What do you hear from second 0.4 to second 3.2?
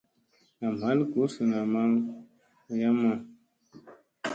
Nam ɦal gursuna maŋ wayamma.